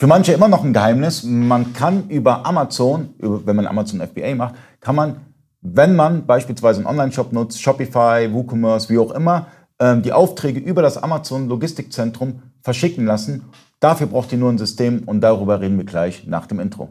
[0.00, 1.24] Für manche immer noch ein Geheimnis.
[1.24, 5.16] Man kann über Amazon, wenn man Amazon FBA macht, kann man,
[5.60, 9.48] wenn man beispielsweise einen Online-Shop nutzt, Shopify, WooCommerce, wie auch immer,
[9.80, 13.46] ähm, die Aufträge über das Amazon Logistikzentrum verschicken lassen.
[13.80, 16.90] Dafür braucht ihr nur ein System und darüber reden wir gleich nach dem Intro.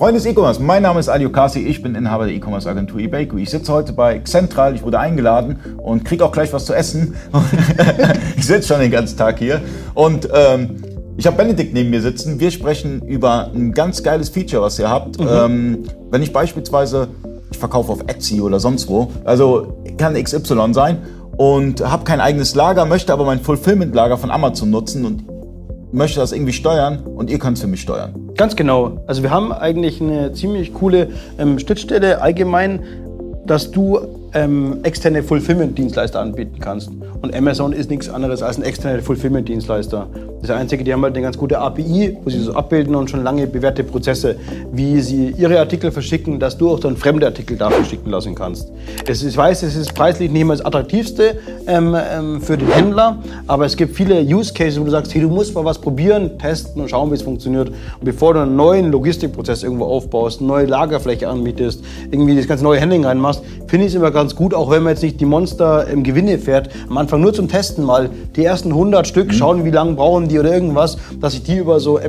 [0.00, 3.36] Freunde des E-Commerce, mein Name ist Ali Okasi, ich bin Inhaber der E-Commerce Agentur eBayco.
[3.36, 7.16] Ich sitze heute bei Central, ich wurde eingeladen und kriege auch gleich was zu essen.
[8.38, 9.60] ich sitze schon den ganzen Tag hier
[9.92, 10.82] und ähm,
[11.18, 12.40] ich habe Benedikt neben mir sitzen.
[12.40, 15.20] Wir sprechen über ein ganz geiles Feature, was ihr habt.
[15.20, 15.28] Mhm.
[15.30, 15.78] Ähm,
[16.10, 17.08] wenn ich beispielsweise,
[17.50, 20.96] ich verkaufe auf Etsy oder sonst wo, also kann XY sein
[21.36, 25.24] und habe kein eigenes Lager, möchte aber mein Fulfillment-Lager von Amazon nutzen und
[25.92, 28.29] möchte das irgendwie steuern und ihr könnt es für mich steuern.
[28.40, 29.02] Ganz genau.
[29.06, 31.08] Also wir haben eigentlich eine ziemlich coole
[31.38, 32.80] ähm, Schnittstelle allgemein,
[33.44, 33.98] dass du
[34.32, 36.88] ähm, externe Fulfillment-Dienstleister anbieten kannst.
[37.20, 40.08] Und Amazon ist nichts anderes als ein externer Fulfillment-Dienstleister.
[40.42, 43.22] Das Einzige, die haben halt eine ganz gute API, wo sie so abbilden und schon
[43.22, 44.36] lange bewährte Prozesse,
[44.72, 48.72] wie sie ihre Artikel verschicken, dass du auch dann fremde Artikel da verschicken lassen kannst.
[49.06, 53.18] Es ich weiß, es ist preislich nicht immer das attraktivste ähm, ähm, für den Händler,
[53.46, 56.38] aber es gibt viele Use Cases, wo du sagst, hey, du musst mal was probieren,
[56.38, 57.68] testen und schauen, wie es funktioniert.
[57.68, 62.64] Und bevor du einen neuen Logistikprozess irgendwo aufbaust, eine neue Lagerfläche anbietest, irgendwie das ganze
[62.64, 65.26] neue Handling reinmachst, finde ich es immer ganz gut, auch wenn man jetzt nicht die
[65.26, 69.32] Monster im Gewinne fährt, am Anfang nur zum Testen mal die ersten 100 Stück, mhm.
[69.32, 72.00] schauen, wie lange brauchen die oder irgendwas, dass ich die über so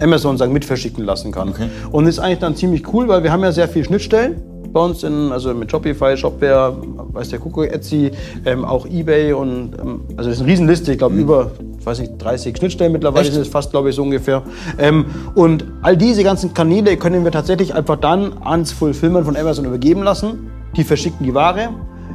[0.00, 1.50] Amazon sagen, mitverschicken lassen kann.
[1.50, 1.68] Okay.
[1.90, 4.80] Und das ist eigentlich dann ziemlich cool, weil wir haben ja sehr viele Schnittstellen bei
[4.80, 6.76] uns, in, also mit Shopify, Shopware,
[7.12, 8.12] weiß der Kuckuck, Etsy,
[8.44, 11.22] ähm, auch Ebay und ähm, also das ist eine Riesenliste, ich glaube mhm.
[11.22, 11.50] über
[11.84, 13.32] weiß nicht, 30 Schnittstellen mittlerweile Echt?
[13.32, 14.42] sind es fast, glaube ich, so ungefähr.
[14.78, 19.64] Ähm, und all diese ganzen Kanäle können wir tatsächlich einfach dann ans Fulfillment von Amazon
[19.64, 20.50] übergeben lassen.
[20.76, 21.70] Die verschicken die Ware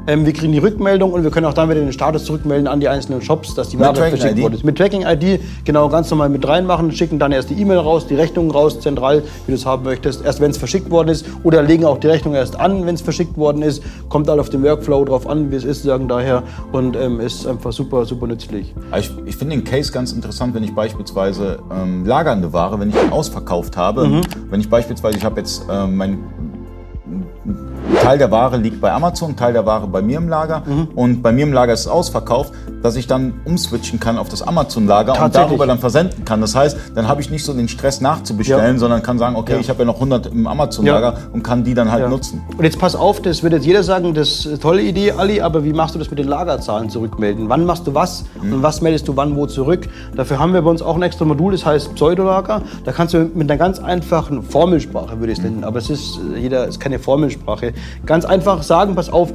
[0.08, 2.80] ähm, wir kriegen die Rückmeldung und wir können auch dann wieder den Status zurückmelden an
[2.80, 4.58] die einzelnen Shops, dass die Ware verschickt wurde.
[4.64, 8.52] Mit Tracking-ID genau ganz normal mit reinmachen, schicken dann erst die E-Mail raus, die Rechnung
[8.52, 11.86] raus, zentral, wie du es haben möchtest, erst wenn es verschickt worden ist oder legen
[11.86, 13.84] auch die Rechnung erst an, wenn es verschickt worden ist.
[14.10, 17.48] Kommt halt auf den Workflow drauf an, wie es ist, sagen daher und ähm, ist
[17.48, 18.74] einfach super, super nützlich.
[18.98, 22.96] Ich, ich finde den Case ganz interessant, wenn ich beispielsweise ähm, lagernde Ware, wenn ich
[23.12, 24.22] ausverkauft habe, mhm.
[24.50, 26.20] wenn ich beispielsweise, ich habe jetzt ähm, mein
[27.96, 30.90] Teil der Ware liegt bei Amazon, Teil der Ware bei mir im Lager mhm.
[30.96, 34.42] und bei mir im Lager ist es ausverkauft, dass ich dann umswitchen kann auf das
[34.42, 36.42] Amazon-Lager und darüber dann versenden kann.
[36.42, 38.80] Das heißt, dann habe ich nicht so den Stress nachzubestellen, ja.
[38.80, 39.60] sondern kann sagen, okay, ja.
[39.60, 42.42] ich habe ja noch 100 im Amazon-Lager und kann die dann halt nutzen.
[42.58, 45.42] Und jetzt pass auf, das wird jetzt jeder sagen, das ist eine tolle Idee, Ali,
[45.42, 47.50] aber wie machst du das mit den Lagerzahlen zurückmelden?
[47.50, 48.54] Wann machst du was mhm.
[48.54, 49.88] und was meldest du wann wo zurück?
[50.16, 52.62] Dafür haben wir bei uns auch ein extra Modul, das heißt Pseudolager.
[52.84, 56.20] Da kannst du mit einer ganz einfachen Formelsprache, würde ich es nennen, aber es ist,
[56.36, 57.74] jeder ist keine Formelsprache,
[58.06, 59.34] ganz einfach sagen, pass auf,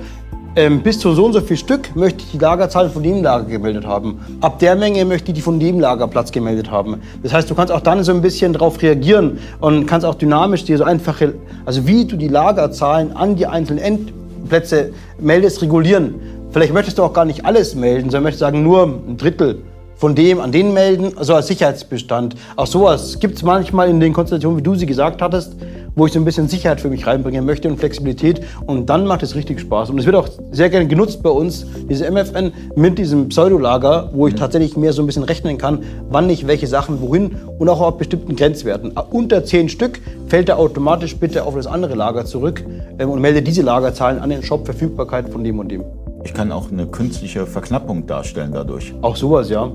[0.57, 3.45] ähm, bis zu so und so viel Stück möchte ich die Lagerzahl von dem Lager
[3.45, 4.21] gemeldet haben.
[4.41, 7.01] Ab der Menge möchte ich die von dem Lagerplatz gemeldet haben.
[7.23, 10.65] Das heißt, du kannst auch dann so ein bisschen darauf reagieren und kannst auch dynamisch
[10.65, 11.35] dir so einfache,
[11.65, 16.15] also wie du die Lagerzahlen an die einzelnen Endplätze meldest, regulieren.
[16.51, 19.63] Vielleicht möchtest du auch gar nicht alles melden, sondern möchtest sagen, nur ein Drittel
[19.95, 22.35] von dem an den melden, also als Sicherheitsbestand.
[22.57, 25.55] Auch sowas gibt es manchmal in den Konstellationen, wie du sie gesagt hattest
[25.95, 28.41] wo ich so ein bisschen Sicherheit für mich reinbringen möchte und Flexibilität.
[28.67, 29.91] Und dann macht es richtig Spaß.
[29.91, 34.27] Und es wird auch sehr gerne genutzt bei uns, diese MFN mit diesem Pseudolager, wo
[34.27, 34.39] ich mhm.
[34.39, 37.99] tatsächlich mehr so ein bisschen rechnen kann, wann ich welche Sachen wohin und auch auf
[37.99, 38.93] bestimmten Grenzwerten.
[39.11, 42.65] Unter zehn Stück fällt er automatisch bitte auf das andere Lager zurück
[42.99, 45.85] ähm, und meldet diese Lagerzahlen an den Shop Verfügbarkeit von dem und dem.
[46.25, 48.95] Ich kann auch eine künstliche Verknappung darstellen dadurch.
[49.01, 49.71] Auch sowas, ja.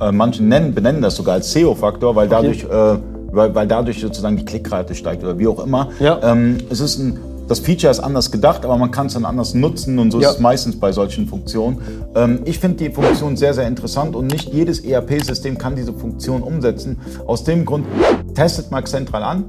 [0.00, 2.94] Äh, manche nennen, benennen das sogar als SEO-Faktor, weil dadurch okay.
[2.94, 5.88] äh, weil, weil dadurch sozusagen die Klickrate steigt oder wie auch immer.
[6.00, 6.20] Ja.
[6.22, 7.18] Ähm, es ist ein,
[7.48, 10.28] das Feature ist anders gedacht, aber man kann es dann anders nutzen und so ja.
[10.28, 11.80] ist es meistens bei solchen Funktionen.
[12.14, 16.42] Ähm, ich finde die Funktion sehr, sehr interessant und nicht jedes ERP-System kann diese Funktion
[16.42, 17.00] umsetzen.
[17.26, 17.86] Aus dem Grund,
[18.34, 19.44] testet Max Central an,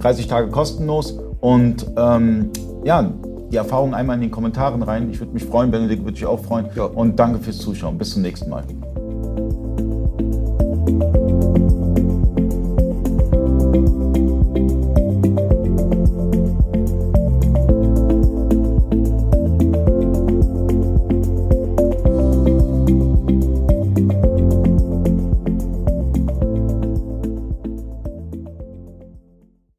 [0.00, 2.50] 30 Tage kostenlos und ähm,
[2.84, 3.12] ja,
[3.50, 5.10] die Erfahrung einmal in den Kommentaren rein.
[5.10, 6.66] Ich würde mich freuen, Benedikt würde dich auch freuen.
[6.74, 6.84] Ja.
[6.84, 7.98] Und danke fürs Zuschauen.
[7.98, 8.64] Bis zum nächsten Mal.